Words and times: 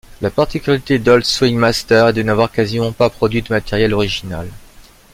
La 0.19 0.31
particularité 0.31 0.97
d'Old 0.97 1.23
Swing-Master 1.25 2.07
est 2.07 2.13
de 2.13 2.23
n'avoir 2.23 2.51
quasiment 2.51 2.91
pas 2.91 3.11
produit 3.11 3.43
de 3.43 3.53
matériel 3.53 3.93
original. 3.93 4.49